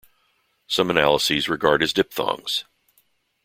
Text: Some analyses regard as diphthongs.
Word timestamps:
Some 0.65 0.89
analyses 0.89 1.47
regard 1.47 1.83
as 1.83 1.93
diphthongs. 1.93 2.63